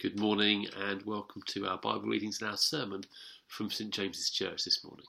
Good 0.00 0.18
morning 0.18 0.66
and 0.76 1.02
welcome 1.02 1.42
to 1.48 1.66
our 1.66 1.78
Bible 1.78 2.08
readings 2.08 2.40
and 2.40 2.50
our 2.50 2.56
sermon 2.56 3.02
from 3.46 3.70
St 3.70 3.92
James's 3.92 4.30
Church 4.30 4.64
this 4.64 4.82
morning. 4.82 5.06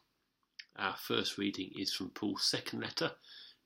Our 0.77 0.95
first 0.95 1.37
reading 1.37 1.71
is 1.77 1.93
from 1.93 2.09
Paul's 2.09 2.45
second 2.45 2.81
letter 2.81 3.11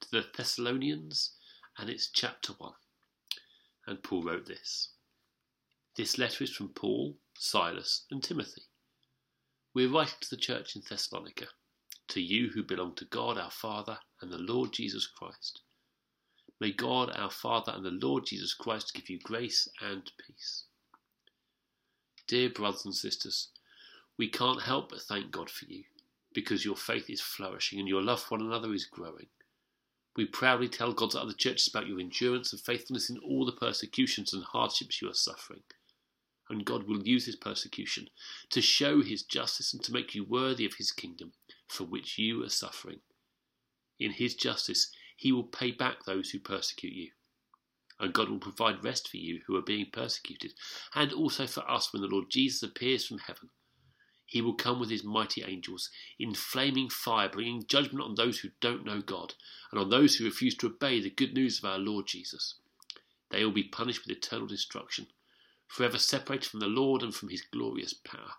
to 0.01 0.11
the 0.11 0.25
Thessalonians 0.35 1.31
and 1.77 1.89
it's 1.89 2.09
chapter 2.09 2.53
1. 2.53 2.73
And 3.87 4.03
Paul 4.03 4.23
wrote 4.23 4.45
this 4.45 4.93
This 5.95 6.17
letter 6.17 6.43
is 6.43 6.53
from 6.53 6.69
Paul, 6.69 7.17
Silas, 7.37 8.05
and 8.11 8.23
Timothy. 8.23 8.63
We 9.73 9.87
are 9.87 9.89
writing 9.89 10.19
to 10.21 10.29
the 10.29 10.37
church 10.37 10.75
in 10.75 10.83
Thessalonica, 10.89 11.47
to 12.09 12.21
you 12.21 12.49
who 12.49 12.63
belong 12.63 12.95
to 12.95 13.05
God 13.05 13.37
our 13.37 13.51
Father 13.51 13.97
and 14.21 14.31
the 14.31 14.37
Lord 14.37 14.73
Jesus 14.73 15.07
Christ. 15.07 15.61
May 16.59 16.71
God 16.71 17.11
our 17.15 17.31
Father 17.31 17.71
and 17.75 17.85
the 17.85 17.89
Lord 18.05 18.25
Jesus 18.25 18.53
Christ 18.53 18.93
give 18.93 19.09
you 19.09 19.19
grace 19.19 19.67
and 19.81 20.11
peace. 20.25 20.65
Dear 22.25 22.49
brothers 22.49 22.85
and 22.85 22.95
sisters, 22.95 23.49
we 24.17 24.29
can't 24.29 24.61
help 24.61 24.89
but 24.89 25.01
thank 25.01 25.29
God 25.31 25.49
for 25.49 25.65
you, 25.65 25.83
because 26.33 26.63
your 26.63 26.77
faith 26.77 27.09
is 27.09 27.19
flourishing 27.19 27.79
and 27.79 27.87
your 27.87 28.01
love 28.01 28.21
for 28.21 28.37
one 28.37 28.47
another 28.47 28.73
is 28.73 28.85
growing. 28.85 29.27
We 30.15 30.25
proudly 30.25 30.69
tell 30.69 30.93
God's 30.93 31.15
other 31.15 31.33
churches 31.33 31.67
about 31.67 31.87
your 31.87 31.99
endurance 31.99 32.53
and 32.53 32.61
faithfulness 32.61 33.09
in 33.09 33.17
all 33.17 33.45
the 33.45 33.51
persecutions 33.51 34.33
and 34.33 34.43
hardships 34.43 35.01
you 35.01 35.09
are 35.09 35.13
suffering. 35.13 35.63
And 36.49 36.65
God 36.65 36.87
will 36.87 37.03
use 37.03 37.25
this 37.25 37.35
persecution 37.35 38.09
to 38.51 38.61
show 38.61 39.01
his 39.01 39.23
justice 39.23 39.73
and 39.73 39.83
to 39.83 39.91
make 39.91 40.15
you 40.15 40.23
worthy 40.23 40.65
of 40.65 40.75
his 40.75 40.91
kingdom 40.91 41.33
for 41.67 41.83
which 41.83 42.17
you 42.17 42.43
are 42.43 42.49
suffering. 42.49 42.99
In 43.99 44.11
his 44.11 44.35
justice, 44.35 44.91
he 45.17 45.31
will 45.31 45.43
pay 45.43 45.71
back 45.71 46.05
those 46.05 46.29
who 46.29 46.39
persecute 46.39 46.93
you 46.93 47.11
and 47.99 48.13
God 48.13 48.29
will 48.29 48.39
provide 48.39 48.83
rest 48.83 49.07
for 49.07 49.17
you 49.17 49.41
who 49.45 49.55
are 49.55 49.61
being 49.61 49.87
persecuted, 49.91 50.53
and 50.95 51.13
also 51.13 51.47
for 51.47 51.69
us 51.69 51.91
when 51.91 52.01
the 52.01 52.07
Lord 52.07 52.29
Jesus 52.29 52.63
appears 52.63 53.05
from 53.05 53.19
heaven. 53.19 53.49
He 54.25 54.41
will 54.41 54.55
come 54.55 54.79
with 54.79 54.89
his 54.89 55.03
mighty 55.03 55.43
angels 55.43 55.89
in 56.17 56.33
flaming 56.33 56.89
fire, 56.89 57.29
bringing 57.29 57.67
judgment 57.67 58.03
on 58.03 58.15
those 58.15 58.39
who 58.39 58.49
don't 58.61 58.85
know 58.85 59.01
God, 59.01 59.35
and 59.71 59.79
on 59.79 59.89
those 59.89 60.15
who 60.15 60.25
refuse 60.25 60.55
to 60.57 60.67
obey 60.67 60.99
the 60.99 61.09
good 61.09 61.33
news 61.33 61.59
of 61.59 61.65
our 61.65 61.77
Lord 61.77 62.07
Jesus. 62.07 62.55
They 63.29 63.43
will 63.43 63.51
be 63.51 63.63
punished 63.63 64.07
with 64.07 64.17
eternal 64.17 64.47
destruction, 64.47 65.07
forever 65.67 65.99
separated 65.99 66.49
from 66.49 66.61
the 66.61 66.67
Lord 66.67 67.03
and 67.03 67.13
from 67.13 67.29
his 67.29 67.41
glorious 67.41 67.93
power. 67.93 68.33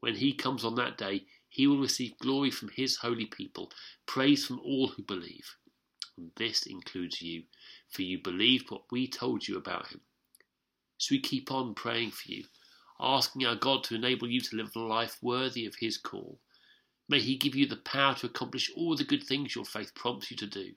When 0.00 0.16
he 0.16 0.32
comes 0.32 0.64
on 0.64 0.74
that 0.76 0.98
day, 0.98 1.26
he 1.48 1.66
will 1.66 1.78
receive 1.78 2.18
glory 2.18 2.50
from 2.50 2.70
his 2.70 2.96
holy 2.96 3.26
people, 3.26 3.70
praise 4.06 4.46
from 4.46 4.58
all 4.60 4.88
who 4.88 5.02
believe. 5.02 5.56
And 6.16 6.32
this 6.36 6.66
includes 6.66 7.22
you 7.22 7.44
for 7.92 8.02
you 8.02 8.18
believed 8.18 8.70
what 8.70 8.90
we 8.90 9.06
told 9.06 9.46
you 9.46 9.56
about 9.56 9.88
him. 9.88 10.00
So 10.98 11.14
we 11.14 11.20
keep 11.20 11.50
on 11.50 11.74
praying 11.74 12.12
for 12.12 12.30
you, 12.30 12.44
asking 12.98 13.44
our 13.44 13.56
God 13.56 13.84
to 13.84 13.94
enable 13.94 14.28
you 14.28 14.40
to 14.40 14.56
live 14.56 14.70
a 14.74 14.80
life 14.80 15.18
worthy 15.20 15.66
of 15.66 15.76
his 15.76 15.98
call. 15.98 16.38
May 17.08 17.20
he 17.20 17.36
give 17.36 17.54
you 17.54 17.66
the 17.66 17.76
power 17.76 18.14
to 18.14 18.26
accomplish 18.26 18.70
all 18.74 18.96
the 18.96 19.04
good 19.04 19.24
things 19.24 19.54
your 19.54 19.64
faith 19.64 19.94
prompts 19.94 20.30
you 20.30 20.36
to 20.38 20.46
do. 20.46 20.72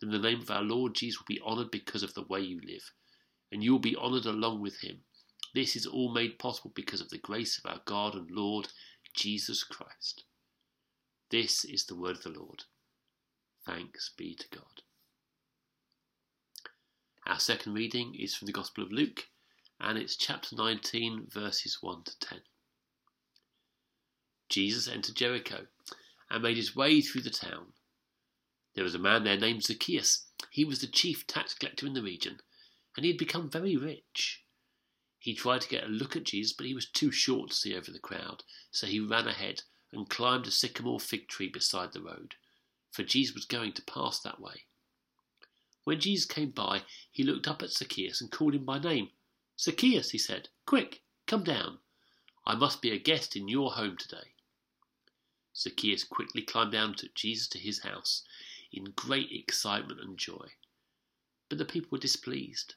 Then 0.00 0.10
the 0.10 0.18
name 0.18 0.40
of 0.40 0.50
our 0.50 0.62
Lord 0.62 0.94
Jesus 0.94 1.20
will 1.20 1.26
be 1.34 1.40
honoured 1.40 1.70
because 1.70 2.02
of 2.02 2.14
the 2.14 2.24
way 2.28 2.40
you 2.40 2.60
live, 2.60 2.92
and 3.50 3.62
you 3.62 3.72
will 3.72 3.78
be 3.78 3.96
honoured 3.96 4.26
along 4.26 4.60
with 4.60 4.80
him. 4.80 5.04
This 5.54 5.76
is 5.76 5.86
all 5.86 6.12
made 6.12 6.38
possible 6.38 6.72
because 6.74 7.00
of 7.00 7.10
the 7.10 7.18
grace 7.18 7.58
of 7.58 7.70
our 7.70 7.80
God 7.84 8.14
and 8.14 8.30
Lord 8.30 8.68
Jesus 9.14 9.62
Christ. 9.62 10.24
This 11.30 11.64
is 11.64 11.86
the 11.86 11.94
word 11.94 12.16
of 12.16 12.22
the 12.24 12.30
Lord. 12.30 12.64
Thanks 13.64 14.10
be 14.16 14.34
to 14.34 14.48
God. 14.50 14.82
Our 17.26 17.40
second 17.40 17.72
reading 17.72 18.14
is 18.14 18.34
from 18.34 18.46
the 18.46 18.52
Gospel 18.52 18.84
of 18.84 18.92
Luke, 18.92 19.28
and 19.80 19.96
it's 19.96 20.14
chapter 20.14 20.54
19, 20.54 21.28
verses 21.30 21.78
1 21.80 22.02
to 22.04 22.18
10. 22.18 22.42
Jesus 24.50 24.86
entered 24.86 25.14
Jericho 25.14 25.66
and 26.30 26.42
made 26.42 26.58
his 26.58 26.76
way 26.76 27.00
through 27.00 27.22
the 27.22 27.30
town. 27.30 27.72
There 28.74 28.84
was 28.84 28.94
a 28.94 28.98
man 28.98 29.24
there 29.24 29.38
named 29.38 29.64
Zacchaeus. 29.64 30.26
He 30.50 30.66
was 30.66 30.80
the 30.80 30.86
chief 30.86 31.26
tax 31.26 31.54
collector 31.54 31.86
in 31.86 31.94
the 31.94 32.02
region, 32.02 32.40
and 32.94 33.06
he 33.06 33.10
had 33.10 33.18
become 33.18 33.48
very 33.48 33.74
rich. 33.74 34.44
He 35.18 35.34
tried 35.34 35.62
to 35.62 35.68
get 35.68 35.84
a 35.84 35.88
look 35.88 36.16
at 36.16 36.24
Jesus, 36.24 36.52
but 36.52 36.66
he 36.66 36.74
was 36.74 36.90
too 36.90 37.10
short 37.10 37.50
to 37.50 37.56
see 37.56 37.74
over 37.74 37.90
the 37.90 37.98
crowd, 37.98 38.44
so 38.70 38.86
he 38.86 39.00
ran 39.00 39.26
ahead 39.26 39.62
and 39.92 40.10
climbed 40.10 40.46
a 40.46 40.50
sycamore 40.50 41.00
fig 41.00 41.28
tree 41.28 41.48
beside 41.48 41.94
the 41.94 42.02
road, 42.02 42.34
for 42.90 43.02
Jesus 43.02 43.34
was 43.34 43.46
going 43.46 43.72
to 43.72 43.82
pass 43.82 44.20
that 44.20 44.40
way. 44.40 44.66
When 45.84 46.00
Jesus 46.00 46.24
came 46.24 46.50
by, 46.50 46.82
he 47.12 47.22
looked 47.22 47.46
up 47.46 47.62
at 47.62 47.70
Zacchaeus 47.70 48.20
and 48.20 48.32
called 48.32 48.54
him 48.54 48.64
by 48.64 48.78
name. 48.78 49.10
Zacchaeus, 49.58 50.10
he 50.10 50.18
said, 50.18 50.48
quick, 50.66 51.02
come 51.26 51.44
down. 51.44 51.78
I 52.46 52.54
must 52.54 52.82
be 52.82 52.90
a 52.90 52.98
guest 52.98 53.36
in 53.36 53.48
your 53.48 53.72
home 53.72 53.96
today. 53.96 54.32
Zacchaeus 55.54 56.02
quickly 56.04 56.42
climbed 56.42 56.72
down 56.72 56.88
and 56.88 56.98
took 56.98 57.14
Jesus 57.14 57.46
to 57.48 57.58
his 57.58 57.80
house 57.80 58.24
in 58.72 58.92
great 58.96 59.30
excitement 59.30 60.00
and 60.00 60.18
joy. 60.18 60.48
But 61.48 61.58
the 61.58 61.64
people 61.64 61.90
were 61.92 61.98
displeased. 61.98 62.74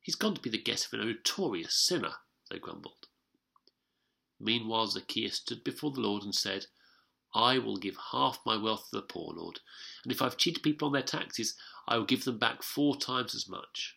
He's 0.00 0.14
gone 0.14 0.34
to 0.34 0.40
be 0.40 0.50
the 0.50 0.58
guest 0.58 0.86
of 0.86 1.00
a 1.00 1.04
notorious 1.04 1.74
sinner, 1.74 2.14
they 2.50 2.58
grumbled. 2.58 3.08
Meanwhile, 4.38 4.88
Zacchaeus 4.88 5.36
stood 5.36 5.64
before 5.64 5.90
the 5.90 6.00
Lord 6.00 6.22
and 6.22 6.34
said, 6.34 6.66
I 7.34 7.58
will 7.58 7.76
give 7.76 7.96
half 8.12 8.40
my 8.46 8.56
wealth 8.56 8.88
to 8.90 8.96
the 8.96 9.02
poor, 9.02 9.34
Lord, 9.34 9.60
and 10.02 10.12
if 10.12 10.22
I've 10.22 10.36
cheated 10.36 10.62
people 10.62 10.86
on 10.86 10.92
their 10.92 11.02
taxes, 11.02 11.54
I 11.86 11.96
will 11.96 12.04
give 12.04 12.24
them 12.24 12.38
back 12.38 12.62
four 12.62 12.96
times 12.96 13.34
as 13.34 13.48
much. 13.48 13.96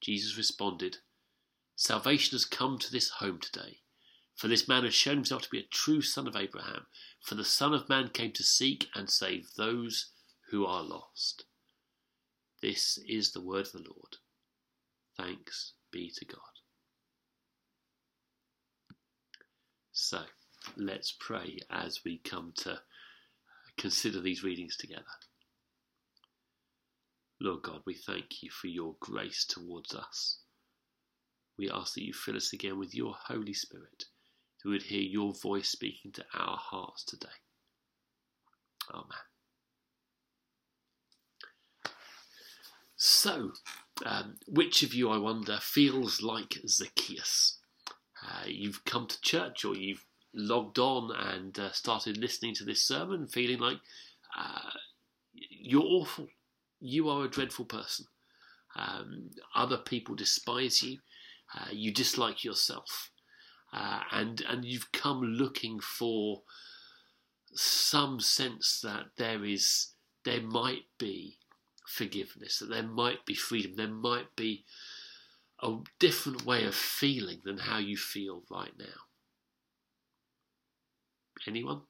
Jesus 0.00 0.36
responded, 0.36 0.98
Salvation 1.76 2.34
has 2.34 2.44
come 2.44 2.78
to 2.78 2.90
this 2.90 3.10
home 3.10 3.38
today, 3.40 3.80
for 4.34 4.48
this 4.48 4.66
man 4.68 4.84
has 4.84 4.94
shown 4.94 5.16
himself 5.16 5.42
to 5.42 5.50
be 5.50 5.60
a 5.60 5.66
true 5.70 6.02
son 6.02 6.26
of 6.26 6.36
Abraham, 6.36 6.86
for 7.22 7.34
the 7.34 7.44
Son 7.44 7.74
of 7.74 7.88
Man 7.88 8.08
came 8.08 8.32
to 8.32 8.42
seek 8.42 8.88
and 8.94 9.10
save 9.10 9.50
those 9.56 10.12
who 10.50 10.64
are 10.64 10.82
lost. 10.82 11.44
This 12.62 12.98
is 13.06 13.32
the 13.32 13.40
word 13.40 13.66
of 13.66 13.72
the 13.72 13.78
Lord. 13.78 14.16
Thanks 15.16 15.74
be 15.90 16.10
to 16.16 16.24
God. 16.24 16.40
So, 19.92 20.22
let's 20.76 21.14
pray 21.18 21.58
as 21.70 22.00
we 22.04 22.18
come 22.18 22.52
to 22.58 22.80
consider 23.76 24.20
these 24.20 24.42
readings 24.42 24.76
together. 24.76 25.04
Lord 27.40 27.62
God, 27.62 27.82
we 27.86 27.94
thank 27.94 28.42
you 28.42 28.50
for 28.50 28.66
your 28.66 28.96
grace 29.00 29.44
towards 29.44 29.94
us. 29.94 30.40
We 31.56 31.70
ask 31.70 31.94
that 31.94 32.04
you 32.04 32.12
fill 32.12 32.36
us 32.36 32.52
again 32.52 32.78
with 32.78 32.94
your 32.94 33.14
Holy 33.26 33.52
Spirit, 33.52 34.04
who 34.62 34.70
would 34.70 34.82
hear 34.82 35.00
your 35.00 35.32
voice 35.34 35.68
speaking 35.68 36.12
to 36.12 36.24
our 36.34 36.56
hearts 36.56 37.04
today. 37.04 37.28
Amen. 38.92 39.04
So, 42.96 43.52
um, 44.04 44.36
which 44.48 44.82
of 44.82 44.92
you, 44.92 45.08
I 45.10 45.18
wonder, 45.18 45.58
feels 45.60 46.20
like 46.20 46.58
Zacchaeus? 46.66 47.58
Uh, 48.20 48.46
you've 48.46 48.84
come 48.84 49.06
to 49.06 49.20
church 49.20 49.64
or 49.64 49.76
you've 49.76 50.04
logged 50.34 50.78
on 50.78 51.10
and 51.16 51.58
uh, 51.58 51.72
started 51.72 52.16
listening 52.16 52.54
to 52.54 52.64
this 52.64 52.86
sermon 52.86 53.26
feeling 53.26 53.58
like 53.58 53.78
uh, 54.38 54.70
you're 55.32 55.82
awful 55.82 56.28
you 56.80 57.08
are 57.08 57.24
a 57.24 57.30
dreadful 57.30 57.64
person. 57.64 58.06
Um, 58.76 59.30
other 59.54 59.78
people 59.78 60.14
despise 60.14 60.82
you. 60.82 60.98
Uh, 61.54 61.70
you 61.72 61.92
dislike 61.92 62.44
yourself, 62.44 63.10
uh, 63.72 64.00
and 64.12 64.42
and 64.42 64.64
you've 64.64 64.92
come 64.92 65.22
looking 65.22 65.80
for 65.80 66.42
some 67.54 68.20
sense 68.20 68.80
that 68.82 69.06
there 69.16 69.44
is 69.44 69.94
there 70.24 70.42
might 70.42 70.84
be 70.98 71.38
forgiveness, 71.86 72.58
that 72.58 72.68
there 72.68 72.82
might 72.82 73.24
be 73.24 73.34
freedom, 73.34 73.76
there 73.76 73.88
might 73.88 74.36
be 74.36 74.64
a 75.62 75.78
different 75.98 76.44
way 76.44 76.64
of 76.64 76.74
feeling 76.74 77.40
than 77.44 77.58
how 77.58 77.78
you 77.78 77.96
feel 77.96 78.42
right 78.50 78.74
now. 78.78 79.07
Anyone? 81.46 81.82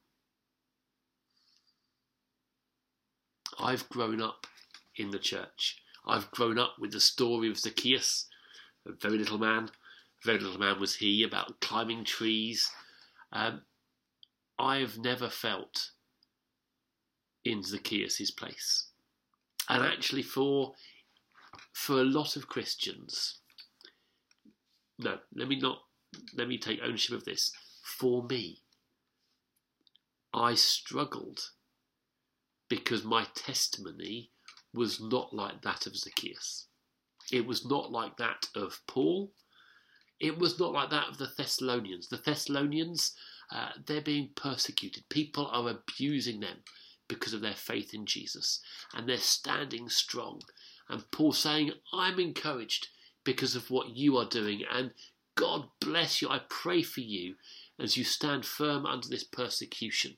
I've 3.59 3.89
grown 3.89 4.21
up 4.21 4.47
in 4.95 5.11
the 5.11 5.19
church. 5.19 5.81
I've 6.05 6.31
grown 6.31 6.57
up 6.57 6.75
with 6.79 6.91
the 6.91 6.99
story 6.99 7.49
of 7.49 7.57
Zacchaeus, 7.57 8.27
a 8.87 8.91
very 8.93 9.17
little 9.17 9.37
man. 9.37 9.69
Very 10.23 10.39
little 10.39 10.59
man 10.59 10.79
was 10.79 10.95
he, 10.95 11.23
about 11.23 11.59
climbing 11.61 12.03
trees. 12.03 12.69
Um, 13.31 13.61
I've 14.57 14.97
never 14.97 15.29
felt 15.29 15.91
in 17.45 17.63
Zacchaeus' 17.63 18.31
place. 18.31 18.87
And 19.69 19.83
actually, 19.83 20.23
for 20.23 20.73
for 21.71 22.01
a 22.01 22.05
lot 22.05 22.35
of 22.35 22.47
Christians, 22.47 23.39
no, 24.97 25.19
let 25.35 25.47
me 25.47 25.59
not 25.59 25.79
let 26.33 26.47
me 26.47 26.57
take 26.57 26.81
ownership 26.83 27.15
of 27.15 27.25
this. 27.25 27.51
For 27.83 28.23
me, 28.23 28.61
I 30.33 30.55
struggled 30.55 31.51
because 32.69 33.03
my 33.03 33.27
testimony 33.35 34.31
was 34.73 35.01
not 35.01 35.33
like 35.33 35.61
that 35.63 35.87
of 35.87 35.95
Zacchaeus. 35.97 36.67
It 37.31 37.47
was 37.47 37.65
not 37.65 37.91
like 37.91 38.17
that 38.17 38.47
of 38.55 38.81
Paul, 38.87 39.31
It 40.19 40.39
was 40.39 40.59
not 40.59 40.73
like 40.73 40.91
that 40.91 41.09
of 41.09 41.19
the 41.19 41.31
Thessalonians. 41.37 42.09
The 42.09 42.17
Thessalonians, 42.17 43.15
uh, 43.51 43.71
they're 43.85 44.01
being 44.01 44.31
persecuted. 44.35 45.09
People 45.09 45.47
are 45.47 45.69
abusing 45.69 46.41
them 46.41 46.59
because 47.07 47.33
of 47.35 47.41
their 47.41 47.55
faith 47.55 47.93
in 47.93 48.07
Jesus, 48.07 48.61
and 48.95 49.07
they're 49.09 49.17
standing 49.17 49.89
strong. 49.89 50.41
And 50.89 51.09
Paul 51.11 51.33
saying, 51.33 51.73
I'm 51.93 52.19
encouraged 52.19 52.89
because 53.25 53.55
of 53.55 53.71
what 53.71 53.91
you 53.95 54.17
are 54.17 54.25
doing, 54.29 54.63
and 54.71 54.93
God 55.35 55.69
bless 55.81 56.21
you. 56.21 56.29
I 56.29 56.41
pray 56.49 56.83
for 56.83 57.01
you 57.01 57.35
as 57.79 57.97
you 57.97 58.03
stand 58.03 58.45
firm 58.45 58.85
under 58.85 59.07
this 59.07 59.23
persecution. 59.23 60.17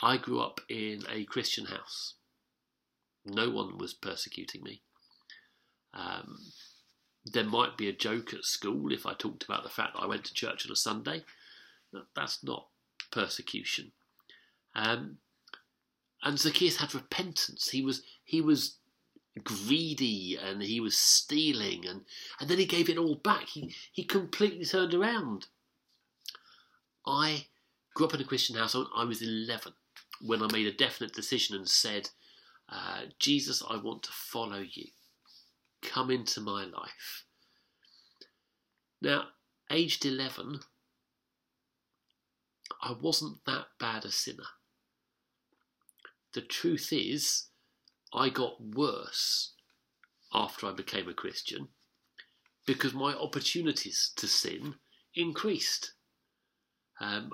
I 0.00 0.16
grew 0.16 0.40
up 0.40 0.60
in 0.68 1.02
a 1.10 1.24
Christian 1.24 1.66
house. 1.66 2.14
No 3.24 3.50
one 3.50 3.78
was 3.78 3.92
persecuting 3.92 4.62
me. 4.62 4.82
Um, 5.92 6.38
there 7.24 7.44
might 7.44 7.76
be 7.76 7.88
a 7.88 7.92
joke 7.92 8.32
at 8.32 8.44
school 8.44 8.92
if 8.92 9.04
I 9.04 9.14
talked 9.14 9.44
about 9.44 9.64
the 9.64 9.68
fact 9.68 9.94
that 9.94 10.02
I 10.02 10.06
went 10.06 10.24
to 10.24 10.34
church 10.34 10.64
on 10.64 10.72
a 10.72 10.76
Sunday. 10.76 11.24
That's 12.14 12.44
not 12.44 12.68
persecution. 13.10 13.92
Um, 14.74 15.18
and 16.22 16.38
Zacchaeus 16.38 16.76
had 16.76 16.94
repentance. 16.94 17.70
He 17.70 17.82
was 17.82 18.02
he 18.24 18.40
was 18.40 18.78
greedy 19.44 20.36
and 20.36 20.62
he 20.62 20.80
was 20.80 20.96
stealing 20.96 21.86
and, 21.86 22.02
and 22.40 22.48
then 22.48 22.58
he 22.58 22.66
gave 22.66 22.88
it 22.88 22.98
all 22.98 23.16
back. 23.16 23.48
He 23.48 23.74
he 23.92 24.04
completely 24.04 24.64
turned 24.64 24.94
around. 24.94 25.46
I 27.06 27.46
grew 27.94 28.06
up 28.06 28.14
in 28.14 28.20
a 28.20 28.24
Christian 28.24 28.56
household. 28.56 28.88
I 28.94 29.04
was 29.04 29.22
eleven 29.22 29.72
when 30.20 30.42
I 30.42 30.48
made 30.52 30.66
a 30.66 30.72
definite 30.72 31.14
decision 31.14 31.56
and 31.56 31.68
said, 31.68 32.10
uh, 32.68 33.02
Jesus, 33.18 33.62
I 33.68 33.76
want 33.76 34.02
to 34.04 34.12
follow 34.12 34.58
you. 34.58 34.86
Come 35.82 36.10
into 36.10 36.40
my 36.40 36.64
life. 36.64 37.24
Now, 39.00 39.28
aged 39.70 40.04
11, 40.04 40.60
I 42.82 42.92
wasn't 43.00 43.44
that 43.46 43.66
bad 43.78 44.04
a 44.04 44.10
sinner. 44.10 44.44
The 46.34 46.40
truth 46.40 46.92
is, 46.92 47.46
I 48.12 48.30
got 48.30 48.60
worse 48.60 49.52
after 50.32 50.66
I 50.66 50.72
became 50.72 51.08
a 51.08 51.14
Christian 51.14 51.68
because 52.66 52.92
my 52.92 53.14
opportunities 53.14 54.12
to 54.16 54.26
sin 54.26 54.74
increased. 55.14 55.94
Um, 57.00 57.30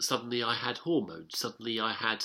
suddenly 0.00 0.42
I 0.42 0.54
had 0.54 0.78
hormones, 0.78 1.38
suddenly 1.38 1.78
I 1.78 1.92
had 1.92 2.24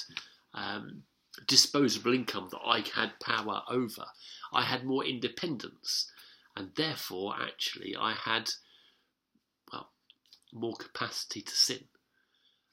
um, 0.53 1.03
disposable 1.47 2.13
income 2.13 2.49
that 2.51 2.61
I 2.65 2.83
had 2.95 3.19
power 3.19 3.61
over. 3.69 4.05
I 4.53 4.63
had 4.63 4.85
more 4.85 5.05
independence, 5.05 6.11
and 6.55 6.71
therefore, 6.75 7.35
actually, 7.39 7.95
I 7.95 8.13
had, 8.13 8.49
well, 9.71 9.91
more 10.51 10.75
capacity 10.75 11.41
to 11.41 11.55
sin. 11.55 11.85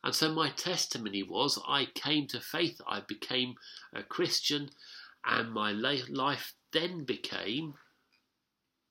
And 0.03 0.15
so 0.15 0.33
my 0.33 0.51
testimony 0.51 1.23
was 1.23 1.61
I 1.67 1.87
came 1.87 2.27
to 2.29 2.41
faith, 2.41 2.81
I 2.87 3.01
became 3.01 3.57
a 3.93 4.03
Christian, 4.03 4.71
and 5.29 5.53
my 5.53 5.73
life 5.73 6.55
then 6.73 7.05
became 7.05 7.75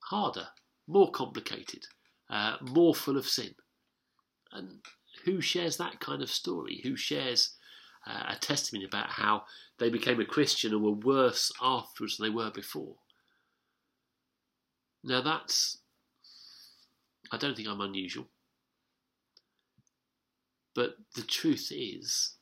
harder, 0.04 0.48
more 0.86 1.10
complicated, 1.10 1.84
uh, 2.30 2.56
more 2.62 2.94
full 2.94 3.16
of 3.16 3.26
sin. 3.26 3.54
And 4.52 4.78
who 5.24 5.40
shares 5.40 5.76
that 5.76 6.00
kind 6.00 6.22
of 6.22 6.30
story? 6.30 6.80
Who 6.84 6.96
shares 6.96 7.56
uh, 8.06 8.22
a 8.28 8.36
testimony 8.36 8.86
about 8.86 9.10
how 9.10 9.42
they 9.78 9.90
became 9.90 10.20
a 10.20 10.24
Christian 10.24 10.72
and 10.72 10.82
were 10.82 10.92
worse 10.92 11.52
afterwards 11.60 12.16
than 12.16 12.28
they 12.28 12.34
were 12.34 12.50
before? 12.50 12.94
Now 15.02 15.20
that's, 15.20 15.78
I 17.32 17.36
don't 17.36 17.56
think 17.56 17.68
I'm 17.68 17.80
unusual. 17.80 18.28
But 20.74 20.94
the 21.16 21.22
truth 21.22 21.72
is, 21.72 22.36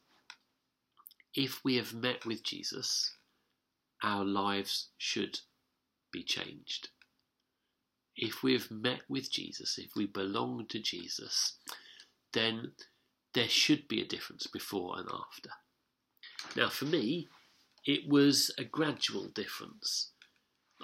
if 1.35 1.65
we 1.65 1.77
have 1.77 1.95
met 1.95 2.27
with 2.27 2.45
Jesus, 2.45 3.16
our 4.03 4.25
lives 4.25 4.89
should 4.99 5.41
be 6.13 6.23
changed. 6.23 6.89
If 8.17 8.43
we 8.43 8.53
have 8.55 8.71
met 8.71 9.03
with 9.09 9.31
Jesus, 9.31 9.79
if 9.79 9.91
we 9.95 10.07
belong 10.07 10.67
to 10.69 10.79
Jesus, 10.79 11.59
then 12.33 12.73
there 13.35 13.49
should 13.49 13.87
be 13.89 14.01
a 14.01 14.07
difference 14.07 14.47
before 14.47 14.99
and 14.99 15.09
after. 15.13 15.51
Now, 16.57 16.69
for 16.69 16.87
me, 16.87 17.29
it 17.85 18.09
was 18.09 18.51
a 18.59 18.65
gradual 18.65 19.29
difference. 19.29 20.13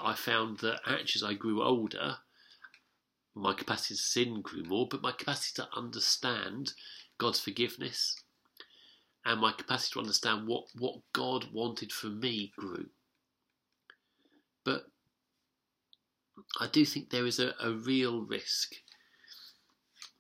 I 0.01 0.15
found 0.15 0.59
that 0.59 0.81
actually, 0.87 1.27
as 1.27 1.31
I 1.31 1.35
grew 1.35 1.63
older, 1.63 2.19
my 3.35 3.55
capacity 3.55 3.95
to 3.95 4.03
sin 4.03 4.43
grew 4.43 4.65
more, 4.65 4.87
but 4.87 5.03
my 5.03 5.13
capacity 5.13 5.63
to 5.63 5.69
understand 5.77 6.75
God's 7.19 7.41
forgiveness 7.41 8.17
and 9.25 9.41
my 9.41 9.53
capacity 9.53 9.95
to 9.95 10.01
understand 10.01 10.47
what, 10.47 10.65
what 10.79 10.97
God 11.13 11.49
wanted 11.53 11.93
for 11.93 12.09
me 12.09 12.53
grew. 12.57 12.91
But 14.65 14.87
I 16.61 16.67
do 16.67 16.85
think 16.85 17.11
there 17.11 17.27
is 17.27 17.39
a, 17.39 17.55
a 17.61 17.73
real 17.73 18.23
risk 18.23 18.75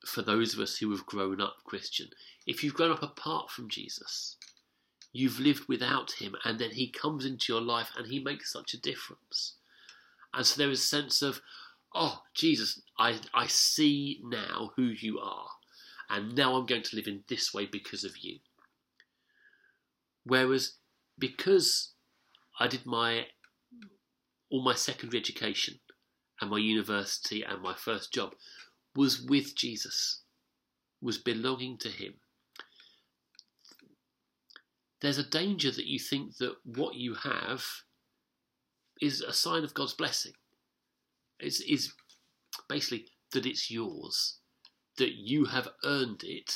for 0.05 0.23
those 0.23 0.55
of 0.55 0.61
us 0.61 0.79
who 0.79 0.91
have 0.91 1.07
grown 1.07 1.41
up 1.41 1.57
Christian. 1.65 2.09
If 2.47 2.65
you've 2.65 2.75
grown 2.75 2.91
up 2.91 3.03
apart 3.03 3.51
from 3.51 3.69
Jesus, 3.69 4.37
you've 5.13 5.39
lived 5.39 5.69
without 5.69 6.13
him, 6.13 6.35
and 6.45 6.59
then 6.59 6.71
he 6.71 6.89
comes 6.89 7.25
into 7.25 7.53
your 7.53 7.63
life 7.63 7.91
and 7.97 8.07
he 8.07 8.19
makes 8.19 8.53
such 8.53 8.75
a 8.75 8.81
difference. 8.81 9.55
And 10.35 10.45
so 10.45 10.59
there 10.59 10.71
is 10.71 10.81
a 10.81 10.85
sense 10.85 11.23
of, 11.23 11.41
oh, 11.95 12.23
Jesus, 12.35 12.81
I, 12.99 13.21
I 13.35 13.47
see 13.47 14.21
now 14.25 14.73
who 14.77 14.85
you 14.85 15.19
are, 15.19 15.49
and 16.11 16.35
now 16.35 16.57
I'm 16.57 16.67
going 16.67 16.83
to 16.83 16.97
live 16.97 17.07
in 17.07 17.23
this 17.29 17.55
way 17.55 17.67
because 17.67 18.05
of 18.05 18.19
you. 18.19 18.39
Whereas, 20.25 20.75
because 21.19 21.91
I 22.59 22.67
did 22.67 22.87
my 22.87 23.27
all 24.53 24.63
my 24.63 24.75
secondary 24.75 25.19
education 25.19 25.81
and 26.41 26.51
my 26.51 26.59
university 26.59 27.43
and 27.43 27.63
my 27.63 27.75
first 27.75 28.13
job 28.13 28.35
was 28.95 29.23
with 29.23 29.57
Jesus, 29.57 30.23
was 31.01 31.17
belonging 31.17 31.79
to 31.79 31.89
Him. 31.89 32.15
There's 35.01 35.19
a 35.19 35.29
danger 35.29 35.71
that 35.71 35.87
you 35.87 35.99
think 35.99 36.37
that 36.37 36.57
what 36.65 36.95
you 36.95 37.15
have 37.15 37.65
is 39.01 39.23
a 39.23 39.33
sign 39.33 39.65
of 39.65 39.75
God's 39.75 39.95
blessing. 39.95 40.33
It's, 41.41 41.61
is 41.61 41.95
basically 42.69 43.07
that 43.33 43.47
it's 43.47 43.71
yours, 43.71 44.39
that 44.99 45.15
you 45.15 45.47
have 45.47 45.69
earned 45.83 46.21
it 46.25 46.53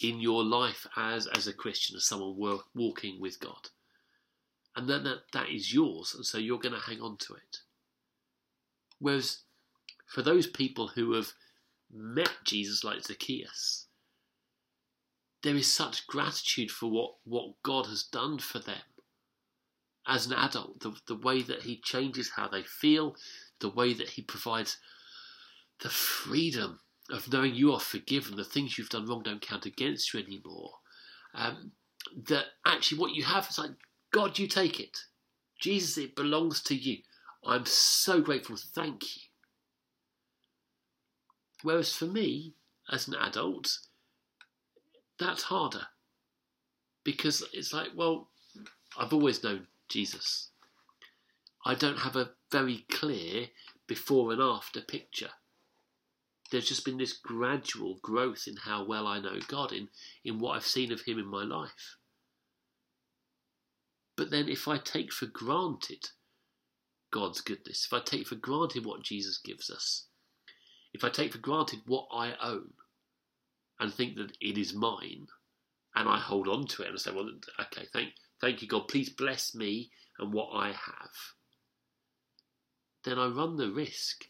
in 0.00 0.20
your 0.20 0.44
life 0.44 0.86
as, 0.96 1.26
as 1.26 1.46
a 1.46 1.54
Christian, 1.54 1.96
as 1.96 2.06
someone 2.06 2.36
walking 2.74 3.18
with 3.18 3.40
God. 3.40 3.70
And 4.80 4.88
then 4.88 5.04
that, 5.04 5.24
that 5.34 5.50
is 5.50 5.74
yours, 5.74 6.14
and 6.14 6.24
so 6.24 6.38
you're 6.38 6.58
going 6.58 6.74
to 6.74 6.80
hang 6.80 7.02
on 7.02 7.18
to 7.18 7.34
it. 7.34 7.58
Whereas 8.98 9.40
for 10.06 10.22
those 10.22 10.46
people 10.46 10.88
who 10.88 11.12
have 11.12 11.32
met 11.92 12.30
Jesus 12.46 12.82
like 12.82 13.02
Zacchaeus, 13.02 13.88
there 15.42 15.54
is 15.54 15.70
such 15.70 16.06
gratitude 16.06 16.70
for 16.70 16.90
what, 16.90 17.16
what 17.24 17.62
God 17.62 17.88
has 17.88 18.02
done 18.02 18.38
for 18.38 18.58
them 18.58 18.80
as 20.08 20.24
an 20.24 20.32
adult, 20.32 20.80
the, 20.80 20.94
the 21.06 21.14
way 21.14 21.42
that 21.42 21.64
He 21.64 21.76
changes 21.76 22.30
how 22.36 22.48
they 22.48 22.62
feel, 22.62 23.16
the 23.60 23.68
way 23.68 23.92
that 23.92 24.08
He 24.08 24.22
provides 24.22 24.78
the 25.82 25.90
freedom 25.90 26.80
of 27.10 27.30
knowing 27.30 27.54
you 27.54 27.74
are 27.74 27.80
forgiven, 27.80 28.36
the 28.36 28.44
things 28.44 28.78
you've 28.78 28.88
done 28.88 29.06
wrong 29.06 29.22
don't 29.22 29.42
count 29.42 29.66
against 29.66 30.14
you 30.14 30.20
anymore. 30.20 30.70
Um, 31.34 31.72
that 32.28 32.46
actually 32.64 32.98
what 32.98 33.12
you 33.12 33.24
have 33.24 33.46
is 33.50 33.58
like, 33.58 33.72
God, 34.12 34.38
you 34.38 34.46
take 34.46 34.80
it. 34.80 34.98
Jesus, 35.60 35.98
it 35.98 36.16
belongs 36.16 36.62
to 36.62 36.74
you. 36.74 36.98
I'm 37.44 37.66
so 37.66 38.20
grateful. 38.20 38.56
Thank 38.56 39.16
you. 39.16 39.22
Whereas 41.62 41.92
for 41.92 42.06
me, 42.06 42.54
as 42.90 43.06
an 43.06 43.14
adult, 43.14 43.78
that's 45.18 45.44
harder. 45.44 45.86
Because 47.04 47.44
it's 47.52 47.72
like, 47.72 47.88
well, 47.94 48.28
I've 48.98 49.12
always 49.12 49.44
known 49.44 49.66
Jesus. 49.88 50.50
I 51.64 51.74
don't 51.74 51.98
have 51.98 52.16
a 52.16 52.30
very 52.50 52.86
clear 52.90 53.48
before 53.86 54.32
and 54.32 54.40
after 54.40 54.80
picture. 54.80 55.30
There's 56.50 56.68
just 56.68 56.84
been 56.84 56.98
this 56.98 57.12
gradual 57.12 57.98
growth 58.02 58.48
in 58.48 58.56
how 58.56 58.84
well 58.84 59.06
I 59.06 59.20
know 59.20 59.38
God, 59.46 59.72
in, 59.72 59.88
in 60.24 60.40
what 60.40 60.56
I've 60.56 60.66
seen 60.66 60.90
of 60.90 61.02
Him 61.02 61.18
in 61.18 61.26
my 61.26 61.44
life. 61.44 61.96
But 64.20 64.30
then 64.30 64.50
if 64.50 64.68
I 64.68 64.76
take 64.76 65.14
for 65.14 65.24
granted 65.24 66.10
God's 67.10 67.40
goodness, 67.40 67.86
if 67.86 67.92
I 67.94 68.00
take 68.00 68.26
for 68.26 68.34
granted 68.34 68.84
what 68.84 69.02
Jesus 69.02 69.38
gives 69.38 69.70
us, 69.70 70.08
if 70.92 71.02
I 71.02 71.08
take 71.08 71.32
for 71.32 71.38
granted 71.38 71.80
what 71.86 72.06
I 72.12 72.34
own 72.42 72.74
and 73.78 73.90
think 73.90 74.16
that 74.16 74.36
it 74.38 74.58
is 74.58 74.74
mine, 74.74 75.28
and 75.94 76.06
I 76.06 76.18
hold 76.18 76.48
on 76.48 76.66
to 76.66 76.82
it 76.82 76.90
and 76.90 77.00
say, 77.00 77.12
well, 77.12 77.30
okay, 77.62 77.86
thank, 77.94 78.10
thank 78.42 78.60
you, 78.60 78.68
God, 78.68 78.88
please 78.88 79.08
bless 79.08 79.54
me 79.54 79.90
and 80.18 80.34
what 80.34 80.50
I 80.52 80.66
have, 80.66 81.16
then 83.04 83.18
I 83.18 83.26
run 83.28 83.56
the 83.56 83.72
risk 83.72 84.26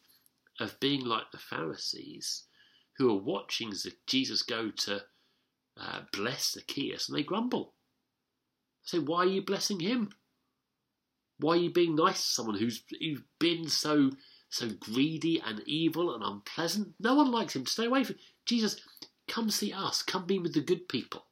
of 0.61 0.78
being 0.78 1.04
like 1.04 1.32
the 1.32 1.38
Pharisees 1.38 2.44
who 2.97 3.11
are 3.11 3.20
watching 3.20 3.73
Jesus 4.06 4.42
go 4.42 4.70
to 4.70 5.02
uh, 5.76 6.02
bless 6.12 6.52
Zacchaeus 6.52 7.09
and 7.09 7.18
they 7.18 7.25
grumble. 7.25 7.75
They 8.85 8.99
say, 8.99 9.05
Why 9.05 9.21
are 9.21 9.27
you 9.27 9.43
blessing 9.43 9.81
him? 9.81 10.11
Why 11.39 11.55
are 11.55 11.61
you 11.61 11.71
being 11.71 11.97
nice 11.97 12.21
to 12.21 12.29
someone 12.29 12.59
who's, 12.59 12.83
who's 13.01 13.23
been 13.39 13.69
so 13.69 14.11
so 14.51 14.69
greedy 14.69 15.41
and 15.45 15.63
evil 15.67 16.15
and 16.15 16.23
unpleasant? 16.23 16.95
No 16.99 17.15
one 17.15 17.31
likes 17.31 17.57
him. 17.57 17.67
Stay 17.67 17.87
away 17.87 18.05
from 18.05 18.17
Jesus. 18.45 18.81
Come 19.27 19.49
see 19.51 19.73
us. 19.73 20.03
Come 20.03 20.27
be 20.27 20.39
with 20.39 20.55
the 20.55 20.61
good 20.61 20.89
people. 20.89 21.25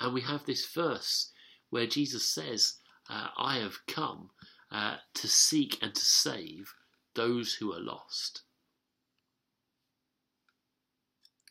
And 0.00 0.12
we 0.12 0.20
have 0.20 0.44
this 0.44 0.66
verse 0.66 1.32
where 1.70 1.86
Jesus 1.86 2.28
says, 2.28 2.74
uh, 3.08 3.28
I 3.36 3.58
have 3.58 3.86
come 3.86 4.30
uh, 4.70 4.96
to 5.14 5.28
seek 5.28 5.78
and 5.82 5.94
to 5.94 6.04
save 6.04 6.74
those 7.14 7.54
who 7.54 7.72
are 7.72 7.80
lost. 7.80 8.42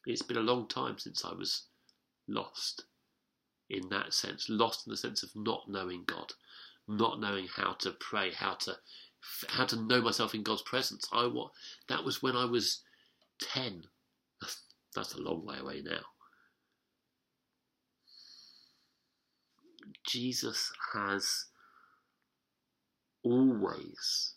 It's 0.05 0.21
been 0.21 0.37
a 0.37 0.41
long 0.41 0.67
time 0.67 0.97
since 0.97 1.25
I 1.25 1.33
was 1.33 1.63
lost 2.27 2.85
in 3.69 3.89
that 3.89 4.13
sense, 4.13 4.47
lost 4.49 4.85
in 4.85 4.91
the 4.91 4.97
sense 4.97 5.23
of 5.23 5.31
not 5.35 5.63
knowing 5.67 6.03
God, 6.05 6.33
not 6.87 7.19
knowing 7.19 7.47
how 7.55 7.73
to 7.79 7.91
pray, 7.91 8.31
how 8.31 8.55
to 8.55 8.75
how 9.47 9.65
to 9.65 9.81
know 9.81 10.01
myself 10.01 10.35
in 10.35 10.43
God's 10.43 10.63
presence. 10.63 11.07
I 11.13 11.27
what 11.27 11.51
that 11.87 12.03
was 12.03 12.21
when 12.21 12.35
I 12.35 12.45
was 12.45 12.81
ten. 13.41 13.83
That's 14.95 15.13
a 15.13 15.21
long 15.21 15.45
way 15.45 15.57
away 15.57 15.81
now. 15.83 16.01
Jesus 20.05 20.71
has 20.93 21.45
always 23.23 24.33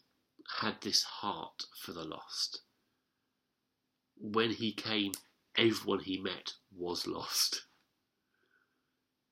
had 0.61 0.77
this 0.81 1.03
heart 1.03 1.65
for 1.83 1.93
the 1.93 2.05
lost. 2.05 2.61
When 4.19 4.51
he 4.51 4.73
came, 4.73 5.13
everyone 5.59 6.01
he 6.01 6.19
met 6.19 6.53
was 6.75 7.07
lost 7.07 7.67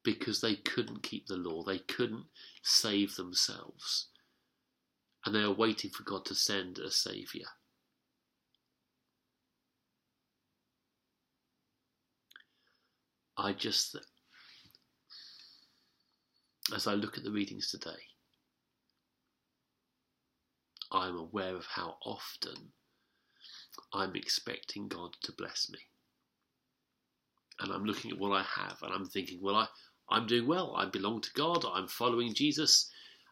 because 0.05 0.41
they 0.41 0.55
couldn't 0.55 1.03
keep 1.03 1.27
the 1.27 1.37
law, 1.37 1.65
they 1.65 1.79
couldn't 1.79 2.27
save 2.63 3.17
themselves, 3.17 4.09
and 5.25 5.35
they 5.35 5.41
are 5.41 5.53
waiting 5.53 5.91
for 5.91 6.03
God 6.03 6.25
to 6.27 6.35
send 6.35 6.79
a 6.79 6.91
Saviour. 6.91 7.47
I 13.37 13.53
just, 13.53 13.97
as 16.75 16.87
I 16.87 16.95
look 16.95 17.19
at 17.19 17.25
the 17.25 17.33
readings 17.33 17.71
today, 17.71 17.91
I'm 20.93 21.17
aware 21.17 21.57
of 21.57 21.67
how 21.67 21.97
often 22.05 22.55
I'm 23.93 24.15
expecting 24.15 24.87
God 24.87 25.17
to 25.23 25.33
bless 25.33 25.69
me. 25.69 25.81
And 27.61 27.73
I'm 27.73 27.85
looking 27.85 28.13
at 28.13 28.19
what 28.19 28.33
I 28.33 28.43
have 28.43 28.79
and 28.83 28.93
I'm 28.93 29.07
thinking, 29.07 29.41
well, 29.43 29.57
I, 29.57 29.67
I'm 30.09 30.27
doing 30.27 30.47
well. 30.47 30.75
I 30.77 30.87
belong 30.87 31.21
to 31.23 31.31
God. 31.35 31.65
I'm 31.65 31.89
following 31.89 32.35
Jesus. 32.35 32.91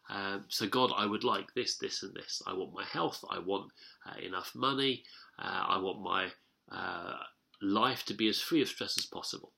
Um, 0.09 0.45
so, 0.49 0.67
God, 0.67 0.91
I 0.95 1.05
would 1.05 1.23
like 1.23 1.53
this, 1.53 1.77
this, 1.77 2.03
and 2.03 2.13
this. 2.13 2.41
I 2.45 2.53
want 2.53 2.73
my 2.73 2.83
health. 2.83 3.23
I 3.29 3.39
want 3.39 3.71
uh, 4.05 4.19
enough 4.19 4.53
money. 4.55 5.03
Uh, 5.39 5.65
I 5.67 5.77
want 5.77 6.01
my 6.01 6.27
uh, 6.71 7.17
life 7.61 8.03
to 8.05 8.13
be 8.13 8.27
as 8.27 8.41
free 8.41 8.61
of 8.61 8.67
stress 8.67 8.97
as 8.97 9.05
possible. 9.05 9.53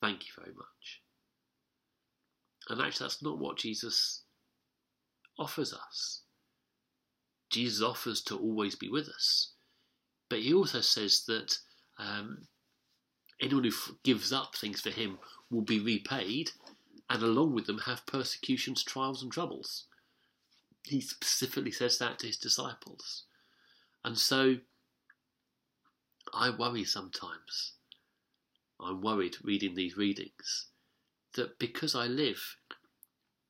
Thank 0.00 0.26
you 0.26 0.32
very 0.36 0.54
much. 0.54 1.02
And 2.68 2.80
actually, 2.80 3.04
that's 3.04 3.22
not 3.22 3.38
what 3.38 3.58
Jesus 3.58 4.22
offers 5.38 5.72
us. 5.72 6.22
Jesus 7.50 7.82
offers 7.82 8.22
to 8.22 8.38
always 8.38 8.76
be 8.76 8.88
with 8.88 9.08
us. 9.08 9.54
But 10.28 10.40
he 10.40 10.54
also 10.54 10.80
says 10.80 11.24
that 11.26 11.56
um, 11.98 12.46
anyone 13.40 13.64
who 13.64 13.72
gives 14.04 14.32
up 14.32 14.54
things 14.54 14.80
for 14.80 14.90
him 14.90 15.18
will 15.50 15.62
be 15.62 15.80
repaid, 15.80 16.50
and 17.08 17.22
along 17.22 17.54
with 17.54 17.66
them 17.66 17.78
have 17.78 18.06
persecutions, 18.06 18.82
trials, 18.82 19.22
and 19.22 19.32
troubles. 19.32 19.86
He 20.84 21.00
specifically 21.00 21.72
says 21.72 21.98
that 21.98 22.20
to 22.20 22.26
his 22.26 22.38
disciples. 22.38 23.24
And 24.04 24.16
so 24.16 24.56
I 26.32 26.50
worry 26.50 26.84
sometimes. 26.84 27.72
I'm 28.80 29.02
worried 29.02 29.36
reading 29.42 29.74
these 29.74 29.96
readings 29.96 30.68
that 31.34 31.58
because 31.58 31.94
I 31.94 32.06
live 32.06 32.56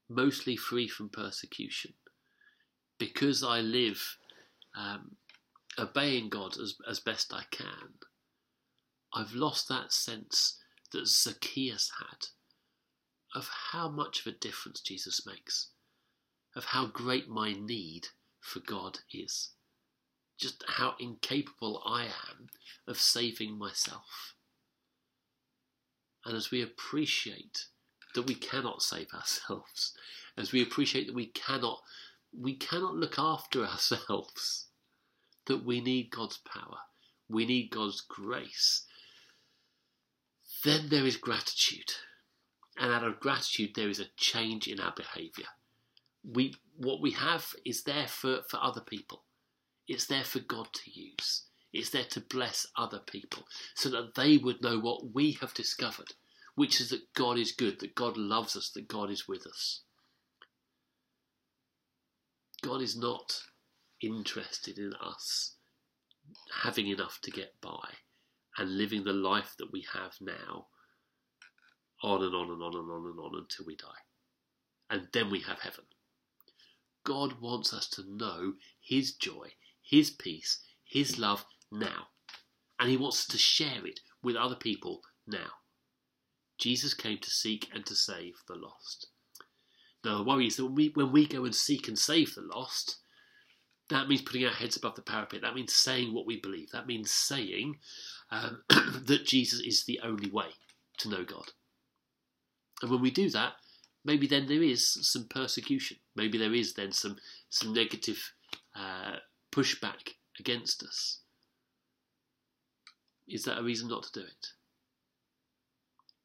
mostly 0.08 0.56
free 0.56 0.88
from 0.88 1.08
persecution, 1.08 1.94
because 2.98 3.44
I 3.44 3.60
live 3.60 4.16
um, 4.76 5.16
obeying 5.78 6.28
God 6.28 6.58
as, 6.58 6.74
as 6.88 6.98
best 6.98 7.32
I 7.32 7.44
can, 7.50 7.94
I've 9.14 9.34
lost 9.34 9.68
that 9.68 9.92
sense 9.92 10.59
that 10.92 11.06
Zacchaeus 11.06 11.90
had 11.98 12.26
of 13.34 13.48
how 13.72 13.88
much 13.88 14.20
of 14.20 14.26
a 14.26 14.36
difference 14.36 14.80
Jesus 14.80 15.24
makes, 15.26 15.68
of 16.56 16.66
how 16.66 16.86
great 16.86 17.28
my 17.28 17.52
need 17.52 18.08
for 18.40 18.60
God 18.60 18.98
is, 19.12 19.50
just 20.38 20.64
how 20.66 20.94
incapable 20.98 21.82
I 21.86 22.04
am 22.04 22.48
of 22.88 22.98
saving 22.98 23.56
myself. 23.56 24.34
And 26.24 26.36
as 26.36 26.50
we 26.50 26.62
appreciate 26.62 27.66
that 28.14 28.26
we 28.26 28.34
cannot 28.34 28.82
save 28.82 29.08
ourselves, 29.14 29.94
as 30.36 30.52
we 30.52 30.62
appreciate 30.62 31.06
that 31.06 31.14
we 31.14 31.26
cannot 31.26 31.80
we 32.38 32.54
cannot 32.54 32.94
look 32.94 33.18
after 33.18 33.64
ourselves, 33.64 34.68
that 35.46 35.64
we 35.64 35.80
need 35.80 36.10
God's 36.10 36.38
power, 36.38 36.78
we 37.28 37.44
need 37.44 37.70
God's 37.70 38.00
grace, 38.00 38.86
then 40.64 40.88
there 40.88 41.06
is 41.06 41.16
gratitude. 41.16 41.92
And 42.78 42.92
out 42.92 43.04
of 43.04 43.20
gratitude, 43.20 43.74
there 43.74 43.88
is 43.88 44.00
a 44.00 44.10
change 44.16 44.66
in 44.68 44.80
our 44.80 44.92
behaviour. 44.96 45.46
We, 46.24 46.54
what 46.76 47.00
we 47.00 47.12
have 47.12 47.54
is 47.64 47.82
there 47.82 48.08
for, 48.08 48.40
for 48.48 48.58
other 48.62 48.80
people. 48.80 49.24
It's 49.88 50.06
there 50.06 50.24
for 50.24 50.40
God 50.40 50.68
to 50.72 50.90
use. 50.90 51.44
It's 51.72 51.90
there 51.90 52.04
to 52.10 52.20
bless 52.20 52.66
other 52.76 52.98
people 52.98 53.44
so 53.74 53.88
that 53.90 54.14
they 54.14 54.38
would 54.38 54.62
know 54.62 54.78
what 54.78 55.14
we 55.14 55.32
have 55.40 55.54
discovered, 55.54 56.14
which 56.54 56.80
is 56.80 56.90
that 56.90 57.12
God 57.14 57.38
is 57.38 57.52
good, 57.52 57.80
that 57.80 57.94
God 57.94 58.16
loves 58.16 58.56
us, 58.56 58.70
that 58.70 58.88
God 58.88 59.10
is 59.10 59.28
with 59.28 59.46
us. 59.46 59.82
God 62.62 62.82
is 62.82 62.96
not 62.96 63.40
interested 64.02 64.78
in 64.78 64.92
us 65.00 65.54
having 66.62 66.88
enough 66.88 67.18
to 67.22 67.30
get 67.30 67.54
by 67.60 67.88
and 68.60 68.76
living 68.76 69.04
the 69.04 69.12
life 69.12 69.54
that 69.58 69.72
we 69.72 69.86
have 69.94 70.12
now 70.20 70.66
on 72.02 72.22
and 72.22 72.34
on 72.34 72.50
and 72.50 72.62
on 72.62 72.74
and 72.74 72.90
on 72.90 73.06
and 73.06 73.18
on 73.18 73.38
until 73.38 73.64
we 73.66 73.74
die. 73.74 73.86
And 74.90 75.08
then 75.14 75.30
we 75.30 75.40
have 75.40 75.60
heaven. 75.60 75.84
God 77.04 77.40
wants 77.40 77.72
us 77.72 77.88
to 77.90 78.04
know 78.06 78.52
His 78.82 79.14
joy, 79.14 79.48
His 79.82 80.10
peace, 80.10 80.60
His 80.84 81.18
love 81.18 81.46
now. 81.72 82.08
And 82.78 82.90
He 82.90 82.98
wants 82.98 83.20
us 83.20 83.26
to 83.28 83.38
share 83.38 83.86
it 83.86 84.00
with 84.22 84.36
other 84.36 84.56
people 84.56 85.00
now. 85.26 85.52
Jesus 86.58 86.92
came 86.92 87.18
to 87.18 87.30
seek 87.30 87.66
and 87.74 87.86
to 87.86 87.94
save 87.94 88.34
the 88.46 88.56
lost. 88.56 89.06
Now, 90.04 90.18
the 90.18 90.24
worry 90.24 90.48
is 90.48 90.56
that 90.56 90.66
when 90.66 90.74
we, 90.74 90.92
when 90.94 91.12
we 91.12 91.26
go 91.26 91.46
and 91.46 91.54
seek 91.54 91.88
and 91.88 91.98
save 91.98 92.34
the 92.34 92.42
lost, 92.42 92.98
that 93.88 94.06
means 94.08 94.22
putting 94.22 94.44
our 94.44 94.52
heads 94.52 94.76
above 94.76 94.96
the 94.96 95.02
parapet. 95.02 95.40
That 95.40 95.54
means 95.54 95.74
saying 95.74 96.12
what 96.12 96.26
we 96.26 96.40
believe. 96.40 96.70
That 96.72 96.86
means 96.86 97.10
saying 97.10 97.76
um, 98.30 98.62
that 98.68 99.26
Jesus 99.26 99.60
is 99.60 99.84
the 99.84 100.00
only 100.02 100.30
way 100.30 100.46
to 100.98 101.08
know 101.08 101.24
God. 101.24 101.50
And 102.82 102.90
when 102.90 103.00
we 103.00 103.10
do 103.10 103.28
that, 103.30 103.54
maybe 104.04 104.26
then 104.26 104.46
there 104.46 104.62
is 104.62 104.98
some 105.02 105.24
persecution. 105.24 105.98
Maybe 106.16 106.38
there 106.38 106.54
is 106.54 106.74
then 106.74 106.92
some 106.92 107.16
some 107.48 107.72
negative 107.72 108.32
uh, 108.74 109.16
pushback 109.52 110.14
against 110.38 110.82
us. 110.82 111.18
Is 113.28 113.44
that 113.44 113.58
a 113.58 113.62
reason 113.62 113.88
not 113.88 114.04
to 114.04 114.20
do 114.20 114.26
it? 114.26 114.46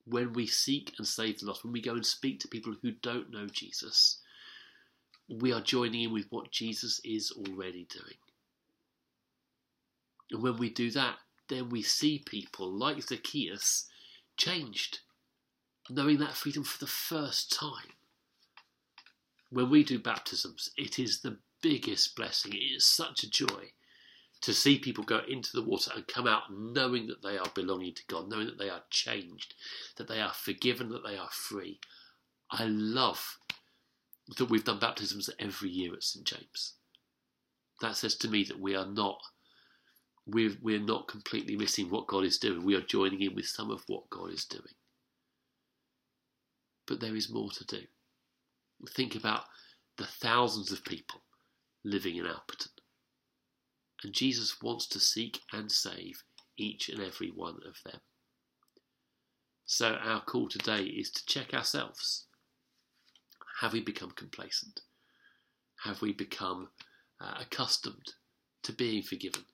When 0.08 0.34
we 0.34 0.48
seek 0.48 0.94
and 0.98 1.08
save 1.08 1.40
the 1.40 1.48
lost, 1.48 1.64
when 1.64 1.74
we 1.74 1.82
go 1.82 1.94
and 1.94 2.06
speak 2.06 2.40
to 2.40 2.48
people 2.48 2.76
who 2.82 2.92
don't 2.92 3.32
know 3.32 3.48
Jesus, 3.48 4.20
we 5.28 5.52
are 5.52 5.62
joining 5.62 6.04
in 6.04 6.14
with 6.14 6.28
what 6.30 6.52
Jesus 6.52 7.02
is 7.04 7.32
already 7.32 7.88
doing. 7.92 8.18
And 10.32 10.44
when 10.44 10.58
we 10.58 10.70
do 10.70 10.92
that, 10.92 11.16
then 11.50 11.70
we 11.70 11.82
see 11.82 12.24
people 12.26 12.72
like 12.72 13.02
Zacchaeus 13.02 13.90
changed, 14.38 15.00
knowing 15.90 16.20
that 16.20 16.34
freedom 16.34 16.64
for 16.64 16.80
the 16.80 16.92
first 16.92 17.52
time. 17.52 17.94
When 19.50 19.70
we 19.70 19.84
do 19.84 20.00
baptisms, 20.00 20.72
it 20.78 21.00
is 21.00 21.22
the 21.22 21.38
biggest 21.62 22.16
blessing. 22.16 22.54
It 22.54 22.76
is 22.76 22.86
such 22.86 23.24
a 23.24 23.30
joy 23.30 23.72
to 24.42 24.54
see 24.54 24.78
people 24.78 25.04
go 25.04 25.22
into 25.28 25.50
the 25.54 25.64
water 25.64 25.92
and 25.96 26.08
come 26.08 26.28
out 26.28 26.44
knowing 26.52 27.08
that 27.08 27.24
they 27.24 27.38
are 27.38 27.50
belonging 27.56 27.94
to 27.96 28.04
God, 28.08 28.30
knowing 28.30 28.48
that 28.48 28.58
they 28.58 28.70
are 28.70 28.84
changed, 28.90 29.54
that 29.98 30.08
they 30.08 30.20
are 30.20 30.34
forgiven, 30.34 30.90
that 30.90 31.04
they 31.04 31.18
are 31.18 31.30
free. 31.32 31.80
I 32.52 32.66
love 32.66 33.38
that 34.38 34.50
we've 34.50 34.64
done 34.64 34.80
baptisms 34.80 35.30
every 35.40 35.70
year 35.70 35.94
at 35.94 36.04
St 36.04 36.26
James. 36.26 36.74
That 37.82 37.96
says 37.96 38.16
to 38.18 38.30
me 38.30 38.44
that 38.46 38.60
we 38.60 38.76
are 38.76 38.86
not 38.86 39.20
we're, 40.28 40.56
we're 40.62 40.80
not 40.80 41.08
completely 41.08 41.56
missing 41.56 41.90
what 41.90 42.08
God 42.08 42.24
is 42.24 42.38
doing. 42.38 42.64
We 42.64 42.76
are 42.76 42.82
joining 42.82 43.22
in 43.22 43.36
with 43.36 43.46
some 43.46 43.70
of 43.72 43.84
what 43.88 44.10
God 44.10 44.32
is 44.32 44.46
doing. 44.46 44.64
But 46.88 47.00
there 47.00 47.16
is 47.16 47.32
more 47.32 47.52
to 47.52 47.66
do. 47.66 47.82
Think 48.96 49.16
about 49.16 49.44
the 49.98 50.06
thousands 50.06 50.72
of 50.72 50.84
people 50.84 51.22
living 51.84 52.18
in 52.18 52.26
Alperton. 52.26 52.70
And 54.04 54.14
Jesus 54.14 54.62
wants 54.62 54.88
to 54.90 55.00
seek 55.00 55.42
and 55.54 55.72
save 55.72 56.24
each 56.58 56.90
and 56.90 57.02
every 57.02 57.30
one 57.30 57.58
of 57.68 57.76
them. 57.86 58.02
So, 59.66 59.94
our 59.94 60.22
call 60.22 60.48
today 60.48 60.84
is 60.84 61.10
to 61.12 61.26
check 61.26 61.54
ourselves. 61.54 62.28
Have 63.62 63.74
we 63.74 63.82
become 63.82 64.12
complacent? 64.12 64.82
Have 65.84 66.02
we 66.02 66.14
become 66.14 66.70
uh, 67.20 67.36
accustomed 67.40 68.14
to 68.64 68.74
being 68.74 69.02
forgiven, 69.02 69.46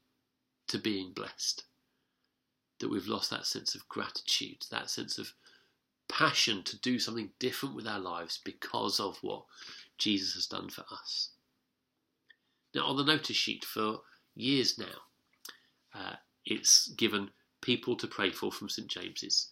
to 0.71 0.77
being 0.77 1.13
blessed? 1.13 1.63
That 2.79 2.89
we've 2.89 3.07
lost 3.07 3.29
that 3.29 3.45
sense 3.45 3.75
of 3.75 3.87
gratitude, 3.87 4.65
that 4.71 4.89
sense 4.89 5.17
of 5.17 5.33
passion 6.09 6.63
to 6.63 6.79
do 6.79 6.99
something 6.99 7.29
different 7.39 7.75
with 7.75 7.87
our 7.87 7.99
lives 7.99 8.39
because 8.43 8.99
of 8.99 9.17
what 9.21 9.43
Jesus 9.97 10.33
has 10.33 10.47
done 10.47 10.69
for 10.69 10.83
us. 10.91 11.29
Now, 12.73 12.85
on 12.85 12.97
the 12.97 13.03
notice 13.03 13.35
sheet 13.35 13.63
for 13.65 13.99
years 14.35 14.77
now, 14.77 14.85
uh, 15.93 16.15
it's 16.45 16.87
given 16.89 17.29
people 17.61 17.95
to 17.97 18.07
pray 18.07 18.31
for 18.31 18.51
from 18.51 18.69
St 18.69 18.87
James's. 18.87 19.49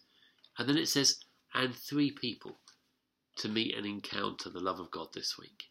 And 0.58 0.68
then 0.68 0.76
it 0.76 0.88
says, 0.88 1.18
and 1.54 1.74
three 1.74 2.10
people 2.10 2.58
to 3.36 3.48
meet 3.48 3.74
and 3.74 3.86
encounter 3.86 4.50
the 4.50 4.60
love 4.60 4.80
of 4.80 4.90
God 4.90 5.08
this 5.14 5.38
week. 5.38 5.64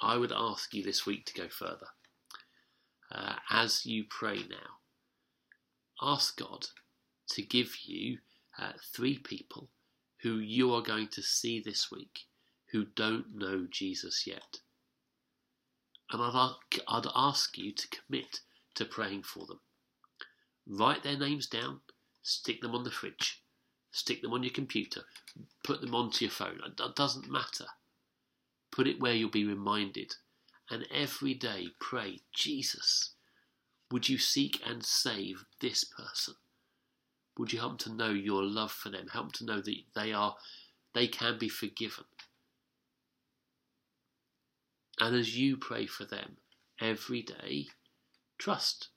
I 0.00 0.16
would 0.16 0.32
ask 0.32 0.74
you 0.74 0.82
this 0.82 1.06
week 1.06 1.26
to 1.26 1.34
go 1.34 1.48
further. 1.48 1.88
Uh, 3.10 3.36
as 3.50 3.86
you 3.86 4.04
pray 4.08 4.36
now, 4.50 4.78
ask 6.02 6.38
God 6.38 6.66
to 7.28 7.42
give 7.42 7.76
you 7.84 8.18
uh, 8.58 8.72
three 8.92 9.18
people 9.18 9.68
who 10.22 10.38
you 10.38 10.74
are 10.74 10.82
going 10.82 11.08
to 11.08 11.22
see 11.22 11.60
this 11.60 11.90
week 11.90 12.20
who 12.72 12.84
don't 12.84 13.34
know 13.34 13.66
Jesus 13.70 14.26
yet. 14.26 14.58
And 16.10 16.22
I'd, 16.22 16.54
I'd 16.86 17.06
ask 17.14 17.56
you 17.56 17.72
to 17.72 17.88
commit 17.88 18.40
to 18.74 18.84
praying 18.84 19.22
for 19.22 19.46
them. 19.46 19.60
Write 20.66 21.02
their 21.02 21.18
names 21.18 21.46
down, 21.46 21.80
stick 22.22 22.60
them 22.60 22.74
on 22.74 22.84
the 22.84 22.90
fridge, 22.90 23.42
stick 23.90 24.22
them 24.22 24.32
on 24.32 24.42
your 24.42 24.52
computer, 24.52 25.02
put 25.64 25.80
them 25.80 25.94
onto 25.94 26.24
your 26.24 26.32
phone. 26.32 26.60
It 26.64 26.96
doesn't 26.96 27.30
matter. 27.30 27.66
Put 28.70 28.86
it 28.86 29.00
where 29.00 29.14
you'll 29.14 29.30
be 29.30 29.46
reminded. 29.46 30.14
And 30.70 30.86
every 30.92 31.34
day 31.34 31.68
pray, 31.80 32.20
Jesus, 32.34 33.14
would 33.90 34.08
you 34.08 34.18
seek 34.18 34.60
and 34.66 34.84
save 34.84 35.44
this 35.60 35.84
person? 35.84 36.34
Would 37.38 37.52
you 37.52 37.60
help 37.60 37.82
them 37.82 37.92
to 37.92 37.96
know 37.96 38.10
your 38.10 38.42
love 38.42 38.72
for 38.72 38.90
them? 38.90 39.08
Help 39.12 39.32
them 39.32 39.32
to 39.32 39.44
know 39.44 39.60
that 39.62 39.76
they 39.94 40.12
are 40.12 40.36
they 40.94 41.06
can 41.06 41.38
be 41.38 41.48
forgiven. 41.48 42.04
And 45.00 45.14
as 45.14 45.36
you 45.36 45.56
pray 45.56 45.86
for 45.86 46.04
them 46.04 46.38
every 46.80 47.22
day, 47.22 47.66
trust 48.38 48.88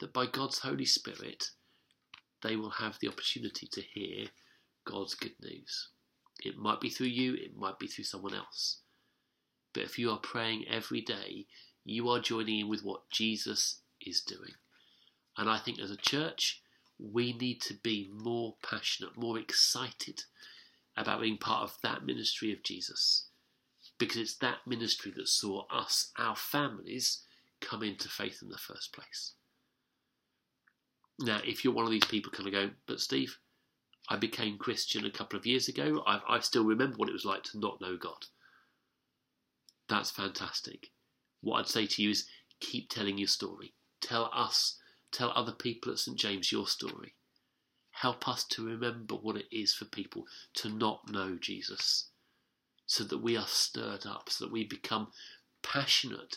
that 0.00 0.12
by 0.12 0.26
God's 0.26 0.58
Holy 0.58 0.84
Spirit, 0.84 1.50
they 2.42 2.56
will 2.56 2.70
have 2.70 2.98
the 3.00 3.08
opportunity 3.08 3.68
to 3.72 3.80
hear 3.80 4.26
God's 4.84 5.14
good 5.14 5.34
news. 5.40 5.88
It 6.44 6.56
might 6.56 6.80
be 6.80 6.90
through 6.90 7.06
you, 7.08 7.34
it 7.34 7.56
might 7.56 7.78
be 7.78 7.86
through 7.86 8.04
someone 8.04 8.34
else. 8.34 8.80
But 9.76 9.84
if 9.84 9.98
you 9.98 10.10
are 10.10 10.16
praying 10.16 10.64
every 10.70 11.02
day, 11.02 11.44
you 11.84 12.08
are 12.08 12.18
joining 12.18 12.60
in 12.60 12.68
with 12.68 12.82
what 12.82 13.10
Jesus 13.10 13.82
is 14.00 14.22
doing. 14.22 14.54
And 15.36 15.50
I 15.50 15.58
think 15.58 15.78
as 15.78 15.90
a 15.90 15.98
church, 15.98 16.62
we 16.98 17.34
need 17.34 17.60
to 17.60 17.74
be 17.74 18.10
more 18.10 18.54
passionate, 18.62 19.18
more 19.18 19.38
excited 19.38 20.22
about 20.96 21.20
being 21.20 21.36
part 21.36 21.62
of 21.62 21.76
that 21.82 22.06
ministry 22.06 22.54
of 22.54 22.62
Jesus. 22.62 23.26
Because 23.98 24.16
it's 24.16 24.36
that 24.36 24.66
ministry 24.66 25.12
that 25.14 25.28
saw 25.28 25.66
us, 25.70 26.10
our 26.16 26.36
families, 26.36 27.20
come 27.60 27.82
into 27.82 28.08
faith 28.08 28.38
in 28.40 28.48
the 28.48 28.56
first 28.56 28.94
place. 28.94 29.34
Now, 31.20 31.42
if 31.44 31.64
you're 31.64 31.74
one 31.74 31.84
of 31.84 31.90
these 31.90 32.06
people 32.06 32.32
kind 32.32 32.46
of 32.46 32.54
go, 32.54 32.70
but 32.86 33.00
Steve, 33.00 33.36
I 34.08 34.16
became 34.16 34.56
Christian 34.56 35.04
a 35.04 35.10
couple 35.10 35.38
of 35.38 35.44
years 35.44 35.68
ago, 35.68 36.02
I, 36.06 36.22
I 36.26 36.40
still 36.40 36.64
remember 36.64 36.96
what 36.96 37.10
it 37.10 37.12
was 37.12 37.26
like 37.26 37.42
to 37.42 37.58
not 37.58 37.82
know 37.82 37.98
God. 37.98 38.24
That's 39.88 40.10
fantastic. 40.10 40.90
What 41.40 41.60
I'd 41.60 41.68
say 41.68 41.86
to 41.86 42.02
you 42.02 42.10
is 42.10 42.26
keep 42.60 42.90
telling 42.90 43.18
your 43.18 43.28
story. 43.28 43.74
Tell 44.00 44.30
us 44.32 44.78
Tell 45.12 45.32
other 45.34 45.52
people 45.52 45.92
at 45.92 45.98
St. 45.98 46.18
James 46.18 46.52
your 46.52 46.66
story. 46.66 47.14
Help 47.90 48.28
us 48.28 48.44
to 48.48 48.66
remember 48.66 49.14
what 49.14 49.36
it 49.36 49.46
is 49.50 49.72
for 49.72 49.86
people 49.86 50.26
to 50.54 50.68
not 50.68 51.10
know 51.10 51.38
Jesus, 51.40 52.10
so 52.84 53.04
that 53.04 53.22
we 53.22 53.36
are 53.36 53.46
stirred 53.46 54.04
up, 54.04 54.28
so 54.28 54.44
that 54.44 54.52
we 54.52 54.64
become 54.64 55.12
passionate 55.62 56.36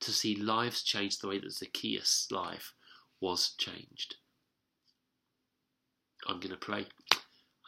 to 0.00 0.10
see 0.10 0.34
lives 0.34 0.82
change 0.82 1.18
the 1.18 1.28
way 1.28 1.38
that 1.38 1.52
Zacchaeus' 1.52 2.26
life 2.32 2.74
was 3.20 3.50
changed. 3.50 4.16
I'm 6.26 6.40
going 6.40 6.50
to 6.50 6.56
pray 6.56 6.86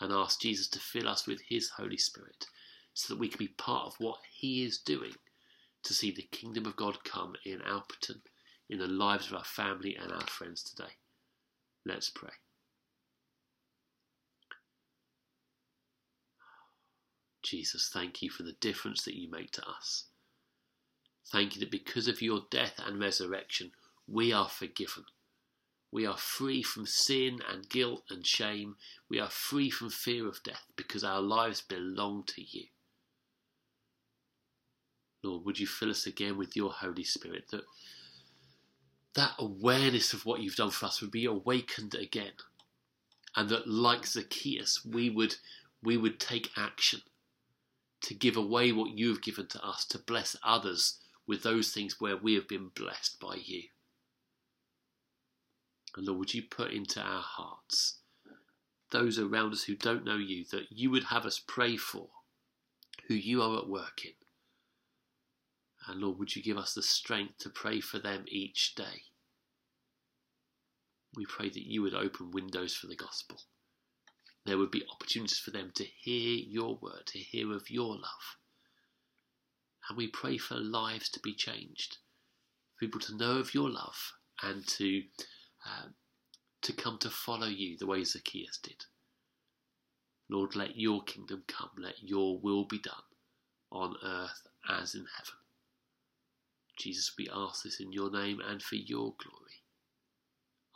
and 0.01 0.13
ask 0.13 0.41
Jesus 0.41 0.67
to 0.71 0.81
fill 0.81 1.09
us 1.09 1.27
with 1.27 1.41
His 1.49 1.71
Holy 1.71 1.99
Spirit 1.99 2.47
so 2.99 3.15
that 3.15 3.21
we 3.21 3.29
can 3.29 3.39
be 3.39 3.47
part 3.47 3.87
of 3.87 3.95
what 4.01 4.19
He 4.29 4.65
is 4.65 4.79
doing 4.79 5.13
to 5.85 5.95
see 5.95 6.11
the 6.11 6.29
kingdom 6.33 6.67
of 6.67 6.75
God 6.75 7.05
come 7.05 7.35
in 7.47 7.61
Alperton 7.61 8.23
in 8.69 8.81
the 8.81 8.89
lives 8.89 9.29
of 9.29 9.35
our 9.35 9.45
family 9.45 9.95
and 9.95 10.11
our 10.11 10.27
friends 10.27 10.65
today. 10.65 10.91
Let's 11.87 12.11
pray. 12.11 12.33
Jesus, 17.41 17.89
thank 17.93 18.21
you 18.21 18.31
for 18.31 18.43
the 18.43 18.57
difference 18.61 19.05
that 19.05 19.15
you 19.15 19.31
make 19.31 19.53
to 19.53 19.63
us. 19.63 20.07
Thank 21.31 21.55
you 21.55 21.61
that 21.61 21.71
because 21.71 22.09
of 22.09 22.21
your 22.21 22.41
death 22.51 22.81
and 22.85 22.99
resurrection, 22.99 23.71
we 24.09 24.33
are 24.33 24.49
forgiven. 24.49 25.05
We 25.93 26.05
are 26.05 26.17
free 26.17 26.65
from 26.65 26.85
sin 26.85 27.39
and 27.49 27.69
guilt 27.69 28.03
and 28.11 28.27
shame. 28.27 28.75
We 29.09 29.21
are 29.21 29.31
free 29.31 29.71
from 29.71 29.91
fear 29.91 30.27
of 30.27 30.43
death 30.43 30.65
because 30.77 31.05
our 31.05 31.21
lives 31.21 31.61
belong 31.61 32.25
to 32.27 32.43
you. 32.43 32.67
Lord, 35.23 35.45
would 35.45 35.59
you 35.59 35.67
fill 35.67 35.91
us 35.91 36.07
again 36.07 36.39
with 36.39 36.57
your 36.57 36.71
Holy 36.71 37.05
Spirit 37.05 37.49
that 37.51 37.65
that 39.15 39.35
awareness 39.39 40.13
of 40.13 40.25
what 40.25 40.41
you've 40.41 40.57
done 40.57 40.71
for 40.71 40.87
us 40.87 41.01
would 41.01 41.11
be 41.11 41.25
awakened 41.25 41.95
again. 41.95 42.33
And 43.35 43.49
that 43.49 43.67
like 43.67 44.07
Zacchaeus, 44.07 44.85
we 44.85 45.11
would 45.11 45.37
we 45.83 45.97
would 45.97 46.21
take 46.21 46.51
action 46.57 47.01
to 48.03 48.15
give 48.15 48.37
away 48.37 48.73
what 48.73 48.97
you 48.97 49.09
have 49.09 49.23
given 49.23 49.47
to 49.49 49.65
us, 49.65 49.85
to 49.87 49.99
bless 49.99 50.37
others 50.43 50.99
with 51.27 51.43
those 51.43 51.73
things 51.73 52.01
where 52.01 52.17
we 52.17 52.35
have 52.35 52.49
been 52.49 52.69
blessed 52.75 53.19
by 53.21 53.37
you. 53.45 53.65
And 55.97 56.07
Lord, 56.07 56.19
would 56.19 56.35
you 56.35 56.43
put 56.43 56.73
into 56.73 57.01
our 57.01 57.23
hearts 57.23 57.99
those 58.91 59.19
around 59.19 59.53
us 59.53 59.65
who 59.65 59.75
don't 59.75 60.05
know 60.05 60.17
you, 60.17 60.45
that 60.51 60.67
you 60.71 60.91
would 60.91 61.05
have 61.05 61.27
us 61.27 61.41
pray 61.45 61.77
for, 61.77 62.09
who 63.07 63.15
you 63.15 63.43
are 63.43 63.59
at 63.59 63.69
work 63.69 64.05
in. 64.05 64.13
And 65.89 66.01
Lord, 66.01 66.19
would 66.19 66.37
you 66.37 66.43
give 66.43 66.59
us 66.59 66.75
the 66.75 66.83
strength 66.83 67.39
to 67.39 67.49
pray 67.49 67.81
for 67.81 67.99
them 67.99 68.27
each 68.29 68.75
day? 68.75 69.05
We 71.17 71.25
pray 71.25 71.49
that 71.49 71.67
you 71.67 71.81
would 71.83 71.95
open 71.95 72.31
windows 72.31 72.75
for 72.75 72.87
the 72.89 72.95
gospel. 72.95 73.41
There 74.45 74.59
would 74.59 74.71
be 74.71 74.85
opportunities 74.93 75.39
for 75.39 75.51
them 75.51 75.73
to 75.77 75.85
hear 75.85 76.37
your 76.47 76.79
word, 76.81 77.07
to 77.07 77.19
hear 77.19 77.53
of 77.53 77.71
your 77.71 77.95
love. 77.95 78.37
And 79.89 79.97
we 79.97 80.09
pray 80.09 80.37
for 80.37 80.57
lives 80.57 81.09
to 81.11 81.21
be 81.21 81.35
changed, 81.35 81.97
for 82.75 82.87
people 82.87 83.01
to 83.01 83.17
know 83.17 83.39
of 83.39 83.55
your 83.55 83.71
love 83.71 84.13
and 84.43 84.67
to 84.69 85.03
uh, 85.67 85.89
to 86.61 86.73
come 86.73 86.99
to 86.99 87.11
follow 87.11 87.47
you 87.47 87.79
the 87.79 87.87
way 87.87 88.05
Zacchaeus 88.05 88.59
did. 88.63 88.85
Lord, 90.29 90.55
let 90.55 90.77
your 90.77 91.03
kingdom 91.05 91.45
come, 91.49 91.71
let 91.79 92.03
your 92.03 92.39
will 92.39 92.65
be 92.65 92.79
done 92.79 92.95
on 93.71 93.97
earth 94.05 94.47
as 94.69 94.95
in 94.95 95.07
heaven. 95.17 95.38
Jesus, 96.79 97.13
we 97.19 97.29
ask 97.35 97.65
this 97.65 97.81
in 97.81 97.93
your 97.93 98.11
name 98.11 98.41
and 98.47 98.63
for 98.63 98.77
your 98.77 99.15
glory. 99.19 99.63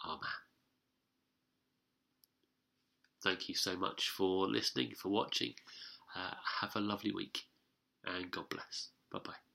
Amen. 0.05 0.19
Thank 3.23 3.49
you 3.49 3.55
so 3.55 3.77
much 3.77 4.11
for 4.11 4.49
listening, 4.49 4.93
for 4.97 5.09
watching. 5.09 5.55
Uh, 6.17 6.35
have 6.61 6.75
a 6.77 6.81
lovely 6.81 7.13
week, 7.13 7.43
and 8.05 8.31
God 8.31 8.49
bless. 8.49 8.89
Bye 9.13 9.21
bye. 9.25 9.52